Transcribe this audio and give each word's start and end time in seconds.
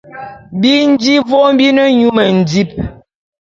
Bi 0.59 0.73
nji 0.91 1.13
vôm 1.29 1.49
bi 1.57 1.67
ne 1.75 1.83
nyu 1.97 2.09
mendim. 2.17 2.69